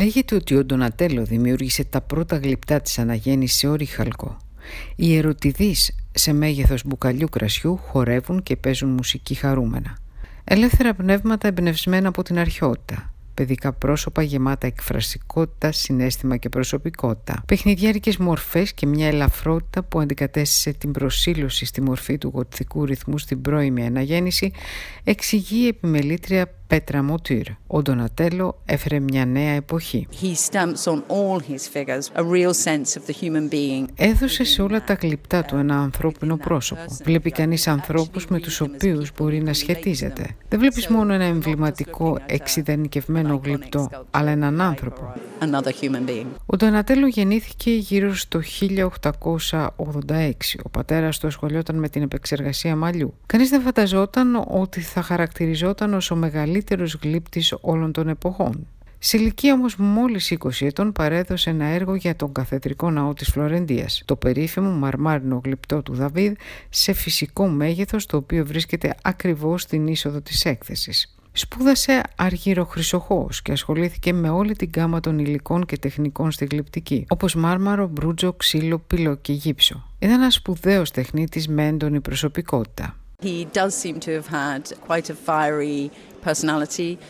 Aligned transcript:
Λέγεται 0.00 0.34
ότι 0.34 0.56
ο 0.56 0.64
Ντονατέλο 0.64 1.24
δημιούργησε 1.24 1.84
τα 1.84 2.00
πρώτα 2.00 2.36
γλυπτά 2.36 2.80
της 2.80 2.98
αναγέννησης 2.98 3.58
σε 3.58 3.68
ορυχαλκό. 3.68 4.36
Οι 4.96 5.16
ερωτηδείς 5.16 5.96
σε 6.10 6.32
μέγεθος 6.32 6.82
μπουκαλιού 6.86 7.28
κρασιού 7.28 7.76
χορεύουν 7.76 8.42
και 8.42 8.56
παίζουν 8.56 8.90
μουσική 8.90 9.34
χαρούμενα. 9.34 9.98
Ελεύθερα 10.44 10.94
πνεύματα 10.94 11.48
εμπνευσμένα 11.48 12.08
από 12.08 12.22
την 12.22 12.38
αρχαιότητα 12.38 13.12
παιδικά 13.40 13.72
πρόσωπα 13.72 14.22
γεμάτα 14.22 14.66
εκφραστικότητα, 14.66 15.72
συνέστημα 15.72 16.36
και 16.36 16.48
προσωπικότητα. 16.48 17.42
Παιχνιδιάρικες 17.46 18.16
μορφές 18.16 18.72
και 18.72 18.86
μια 18.86 19.06
ελαφρότητα 19.06 19.82
που 19.82 20.00
αντικατέστησε 20.00 20.72
την 20.72 20.92
προσήλωση 20.92 21.64
στη 21.64 21.80
μορφή 21.80 22.18
του 22.18 22.30
γοτθικού 22.34 22.84
ρυθμού 22.84 23.18
στην 23.18 23.40
πρώιμη 23.40 23.86
αναγέννηση, 23.86 24.52
εξηγεί 25.04 25.64
η 25.64 25.66
επιμελήτρια 25.66 26.54
Πέτρα 26.70 27.02
Μοτήρ. 27.02 27.46
Ο 27.66 27.82
Ντονατέλο 27.82 28.62
έφερε 28.64 28.98
μια 28.98 29.26
νέα 29.26 29.50
εποχή. 29.50 30.08
Έδωσε 33.96 34.44
σε 34.44 34.62
όλα 34.62 34.84
τα 34.84 34.94
γλυπτά 34.94 35.42
του 35.42 35.56
ένα 35.56 35.78
ανθρώπινο 35.78 36.36
πρόσωπο. 36.36 36.84
Βλέπει 37.04 37.30
κανείς 37.30 37.68
ανθρώπους 37.68 38.26
με 38.26 38.40
τους 38.40 38.60
οποίους 38.60 39.10
μπορεί 39.18 39.42
να 39.42 39.52
σχετίζεται. 39.52 40.36
Δεν 40.48 40.58
βλέπεις 40.58 40.88
μόνο 40.88 41.12
ένα 41.12 41.24
εμβληματικό 41.24 42.18
εξειδανικευμένο 42.26 43.40
γλυπτό, 43.44 43.90
αλλά 44.10 44.30
έναν 44.30 44.60
άνθρωπο. 44.60 45.14
Ο 46.46 46.56
Ντονατέλο 46.56 47.06
γεννήθηκε 47.06 47.70
γύρω 47.70 48.14
στο 48.14 48.40
1886. 48.42 50.58
Ο 50.62 50.68
πατέρας 50.68 51.18
του 51.18 51.26
ασχολιόταν 51.26 51.76
με 51.76 51.88
την 51.88 52.02
επεξεργασία 52.02 52.76
μαλλιού. 52.76 53.14
Κανείς 53.26 53.48
δεν 53.48 53.60
φανταζόταν 53.60 54.44
ότι 54.48 54.80
θα 54.80 55.02
χαρακτηριζόταν 55.02 55.94
ως 55.94 56.10
ο 56.10 56.16
μεγαλύτερος 56.16 56.58
καλύτερος 56.60 56.98
γλύπτης 57.02 57.54
όλων 57.60 57.92
των 57.92 58.08
εποχών. 58.08 58.66
Σε 58.98 59.16
ηλικία 59.16 59.52
όμως 59.52 59.76
μόλις 59.76 60.36
20 60.38 60.66
ετών 60.66 60.92
παρέδωσε 60.92 61.50
ένα 61.50 61.64
έργο 61.64 61.94
για 61.94 62.16
τον 62.16 62.32
καθετρικό 62.32 62.90
ναό 62.90 63.14
της 63.14 63.28
Φλωρεντίας, 63.28 64.02
το 64.04 64.16
περίφημο 64.16 64.70
μαρμάρινο 64.70 65.40
γλυπτό 65.44 65.82
του 65.82 65.94
Δαβίδ 65.94 66.32
σε 66.68 66.92
φυσικό 66.92 67.48
μέγεθος 67.48 68.06
το 68.06 68.16
οποίο 68.16 68.46
βρίσκεται 68.46 68.94
ακριβώς 69.02 69.62
στην 69.62 69.86
είσοδο 69.86 70.20
της 70.20 70.44
έκθεσης. 70.44 71.14
Σπούδασε 71.32 72.00
αργύρο 72.16 72.64
χρυσοχώος 72.64 73.42
και 73.42 73.52
ασχολήθηκε 73.52 74.12
με 74.12 74.30
όλη 74.30 74.56
την 74.56 74.70
γάμα 74.76 75.00
των 75.00 75.18
υλικών 75.18 75.66
και 75.66 75.78
τεχνικών 75.78 76.30
στη 76.30 76.44
γλυπτική, 76.50 77.04
όπως 77.08 77.34
μάρμαρο, 77.34 77.86
μπρούτζο, 77.86 78.32
ξύλο, 78.32 78.78
πύλο 78.78 79.14
και 79.14 79.32
γύψο. 79.32 79.86
Ήταν 79.98 80.20
ένας 80.20 80.34
σπουδαίος 80.34 80.90
τεχνίτης 80.90 81.48
με 81.48 81.66
έντονη 81.66 82.00
προσωπικότητα. 82.00 82.94
He 83.22 83.44
does 83.52 83.74
seem 83.74 83.98
to 84.00 84.10
have 84.12 84.28
had 84.28 84.72
quite 84.88 85.10
a 85.10 85.14
fiery 85.14 85.90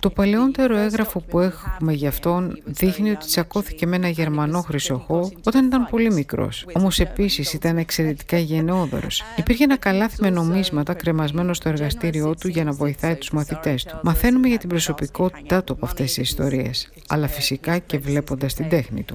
το 0.00 0.10
παλαιότερο 0.10 0.76
έγγραφο 0.76 1.20
που 1.20 1.40
έχουμε 1.40 1.92
γι' 1.92 2.06
αυτόν 2.06 2.62
δείχνει 2.64 3.10
ότι 3.10 3.26
τσακώθηκε 3.26 3.86
με 3.86 3.96
ένα 3.96 4.08
Γερμανό 4.08 4.60
χρυσοχό 4.60 5.32
όταν 5.44 5.66
ήταν 5.66 5.86
πολύ 5.90 6.12
μικρός. 6.12 6.66
Όμως 6.72 7.00
επίσης 7.00 7.52
ήταν 7.52 7.78
εξαιρετικά 7.78 8.38
γενναιόδωρος. 8.38 9.22
Υπήρχε 9.36 9.64
ένα 9.64 9.76
καλάθι 9.76 10.16
με 10.20 10.30
νομίσματα 10.30 10.94
κρεμασμένο 10.94 11.54
στο 11.54 11.68
εργαστήριό 11.68 12.34
του 12.40 12.48
για 12.48 12.64
να 12.64 12.72
βοηθάει 12.72 13.14
τους 13.14 13.30
μαθητές 13.30 13.84
του. 13.84 13.98
Μαθαίνουμε 14.02 14.48
για 14.48 14.58
την 14.58 14.68
προσωπικότητά 14.68 15.64
του 15.64 15.72
από 15.72 15.86
αυτές 15.86 16.12
τις 16.12 16.30
ιστορίες, 16.30 16.92
αλλά 17.08 17.28
φυσικά 17.28 17.78
και 17.78 17.98
βλέποντας 17.98 18.54
την 18.54 18.68
τέχνη 18.68 19.02
του. 19.02 19.14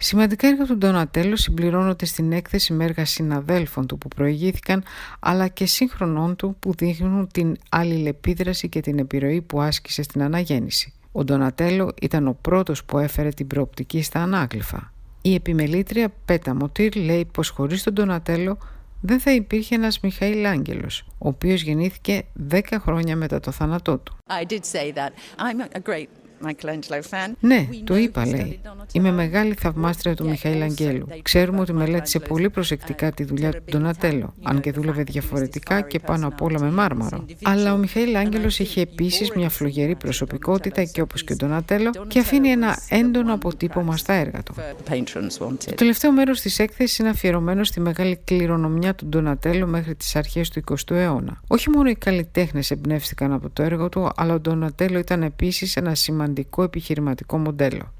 Σημαντικά 0.00 0.48
έργα 0.48 0.64
του 0.64 0.76
Ντονατέλο 0.76 1.36
συμπληρώνονται 1.36 2.04
στην 2.04 2.32
έκθεση 2.32 2.72
με 2.72 2.84
έργα 2.84 3.04
συναδέλφων 3.04 3.86
του 3.86 3.98
που 3.98 4.08
προηγήθηκαν 4.08 4.84
αλλά 5.20 5.48
και 5.48 5.66
σύγχρονών 5.66 6.36
του 6.36 6.56
που 6.60 6.74
δείχνουν 6.74 7.28
την 7.32 7.56
αλληλεπίδραση 7.68 8.68
και 8.68 8.80
την 8.80 8.98
επιρροή 8.98 9.40
που 9.40 9.60
άσκησε 9.60 10.02
στην 10.02 10.22
αναγέννηση. 10.22 10.92
Ο 11.12 11.24
Ντονατέλο 11.24 11.94
ήταν 12.02 12.26
ο 12.28 12.36
πρώτος 12.40 12.84
που 12.84 12.98
έφερε 12.98 13.28
την 13.28 13.46
προοπτική 13.46 14.02
στα 14.02 14.20
ανάγλυφα. 14.20 14.92
Η 15.22 15.34
επιμελήτρια 15.34 16.12
Πέτα 16.24 16.54
Μοτήρ 16.54 16.96
λέει 16.96 17.24
πως 17.32 17.48
χωρίς 17.48 17.82
τον 17.82 17.92
Ντονατέλο 17.92 18.58
δεν 19.00 19.20
θα 19.20 19.32
υπήρχε 19.32 19.74
ένας 19.74 20.00
Μιχαήλ 20.00 20.46
Άγγελος, 20.46 21.06
ο 21.18 21.28
οποίος 21.28 21.62
γεννήθηκε 21.62 22.24
10 22.50 22.60
χρόνια 22.80 23.16
μετά 23.16 23.40
το 23.40 23.50
θάνατό 23.50 23.98
του. 23.98 24.16
I 24.26 24.52
did 24.52 24.60
say 24.72 24.92
that. 24.92 25.10
I'm 25.38 25.60
a 25.60 25.80
great 25.90 26.27
ναι, 27.40 27.68
το 27.84 27.96
είπα, 27.96 28.26
λέει. 28.26 28.60
Είμαι 28.92 29.10
μεγάλη 29.10 29.54
θαυμάστρια 29.54 30.14
του 30.14 30.28
Μιχαήλ 30.28 30.62
Αγγέλου. 30.62 31.06
Ξέρουμε 31.22 31.60
ότι 31.60 31.72
μελέτησε 31.72 32.18
πολύ 32.18 32.50
προσεκτικά 32.50 33.12
τη 33.12 33.24
δουλειά 33.24 33.52
του 33.52 33.62
Ντονατέλο, 33.70 34.34
αν 34.42 34.60
και 34.60 34.72
δούλευε 34.72 35.02
διαφορετικά 35.02 35.80
και 35.80 35.98
πάνω 35.98 36.26
απ' 36.26 36.42
όλα 36.42 36.60
με 36.60 36.70
μάρμαρο. 36.70 37.24
Αλλά 37.42 37.72
ο 37.72 37.76
Μιχαήλ 37.76 38.16
Άγγελος 38.16 38.58
είχε 38.58 38.80
επίσης 38.80 39.30
μια 39.30 39.48
φλογερή 39.48 39.94
προσωπικότητα 39.94 40.84
και 40.84 41.00
όπως 41.00 41.24
και 41.24 41.32
ο 41.32 41.36
Ντονατέλο 41.36 41.90
και 42.08 42.18
αφήνει 42.18 42.48
ένα 42.48 42.78
έντονο 42.88 43.34
αποτύπωμα 43.34 43.96
στα 43.96 44.12
έργα 44.12 44.42
του. 44.42 44.54
Το 45.64 45.74
τελευταίο 45.74 46.12
μέρος 46.12 46.40
της 46.40 46.58
έκθεσης 46.58 46.98
είναι 46.98 47.08
αφιερωμένο 47.08 47.64
στη 47.64 47.80
μεγάλη 47.80 48.18
κληρονομιά 48.24 48.94
του 48.94 49.06
Ντονατέλο 49.06 49.66
μέχρι 49.66 49.94
τις 49.94 50.16
αρχές 50.16 50.48
του 50.48 50.62
20ου 50.70 50.96
αιώνα. 50.96 51.40
Όχι 51.46 51.70
μόνο 51.70 51.90
οι 51.90 51.94
καλλιτέχνες 51.94 52.70
εμπνεύστηκαν 52.70 53.32
από 53.32 53.50
το 53.50 53.62
έργο 53.62 53.88
του, 53.88 54.10
αλλά 54.16 54.34
ο 54.34 54.40
Ντονατέλο 54.40 54.98
ήταν 54.98 55.22
επίσης 55.22 55.76
ένας 55.76 56.00
σημαντικό 56.00 56.27
σημαντικό 56.28 56.62
επιχειρηματικό 56.62 57.38
μοντέλο. 57.38 57.92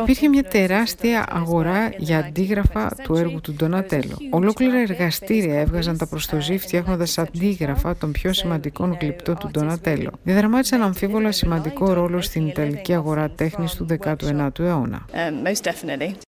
Υπήρχε 0.00 0.28
μια 0.28 0.42
τεράστια 0.42 1.26
αγορά 1.28 1.92
για 1.98 2.18
αντίγραφα 2.18 2.88
του 3.02 3.14
έργου 3.14 3.40
του 3.40 3.52
Ντονατέλο. 3.52 4.16
Ολόκληρα 4.30 4.78
εργαστήρια 4.78 5.60
έβγαζαν 5.60 5.98
τα 5.98 6.06
προστοζή 6.06 6.58
φτιάχνοντας 6.58 7.18
αντίγραφα 7.18 7.96
των 7.96 8.12
πιο 8.12 8.32
σημαντικών 8.32 8.96
γλυπτών 9.00 9.36
του 9.36 9.50
Ντονατέλο. 9.50 10.10
Διαδραμάτισαν 10.22 10.82
αμφίβολα 10.82 11.32
σημαντικό 11.32 11.92
ρόλο 11.92 12.20
στην 12.20 12.46
Ιταλική 12.46 12.94
αγορά 12.94 13.30
τέχνης 13.30 13.74
του 13.74 13.86
19ου 14.00 14.58
αιώνα. 14.58 15.04
Um, 15.12 16.33